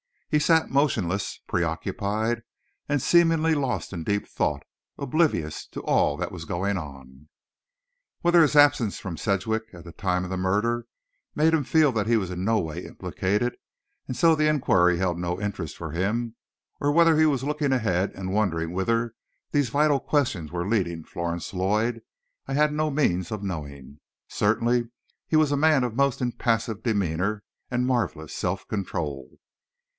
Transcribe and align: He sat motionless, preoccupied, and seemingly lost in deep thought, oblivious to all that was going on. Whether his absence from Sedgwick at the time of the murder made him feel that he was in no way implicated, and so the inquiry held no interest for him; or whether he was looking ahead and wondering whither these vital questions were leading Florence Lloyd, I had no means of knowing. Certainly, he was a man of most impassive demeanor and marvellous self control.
He 0.31 0.39
sat 0.39 0.71
motionless, 0.71 1.41
preoccupied, 1.45 2.41
and 2.87 3.01
seemingly 3.01 3.53
lost 3.53 3.91
in 3.93 4.03
deep 4.05 4.25
thought, 4.25 4.63
oblivious 4.97 5.67
to 5.67 5.83
all 5.83 6.15
that 6.17 6.31
was 6.31 6.45
going 6.45 6.77
on. 6.77 7.27
Whether 8.21 8.41
his 8.41 8.55
absence 8.55 8.97
from 8.97 9.17
Sedgwick 9.17 9.63
at 9.73 9.83
the 9.83 9.91
time 9.91 10.23
of 10.23 10.29
the 10.31 10.37
murder 10.37 10.87
made 11.35 11.53
him 11.53 11.65
feel 11.65 11.91
that 11.91 12.07
he 12.07 12.15
was 12.17 12.31
in 12.31 12.45
no 12.45 12.59
way 12.59 12.83
implicated, 12.83 13.57
and 14.07 14.15
so 14.15 14.33
the 14.33 14.47
inquiry 14.47 14.97
held 14.97 15.19
no 15.19 15.39
interest 15.39 15.77
for 15.77 15.91
him; 15.91 16.35
or 16.79 16.91
whether 16.93 17.17
he 17.19 17.25
was 17.25 17.43
looking 17.43 17.73
ahead 17.73 18.11
and 18.15 18.33
wondering 18.33 18.71
whither 18.71 19.13
these 19.51 19.69
vital 19.69 19.99
questions 19.99 20.49
were 20.51 20.67
leading 20.67 21.03
Florence 21.03 21.53
Lloyd, 21.53 22.01
I 22.47 22.53
had 22.53 22.71
no 22.73 22.89
means 22.89 23.31
of 23.31 23.43
knowing. 23.43 23.99
Certainly, 24.29 24.89
he 25.27 25.35
was 25.35 25.51
a 25.51 25.57
man 25.57 25.83
of 25.83 25.93
most 25.93 26.21
impassive 26.21 26.81
demeanor 26.83 27.43
and 27.69 27.85
marvellous 27.85 28.33
self 28.33 28.65
control. 28.67 29.37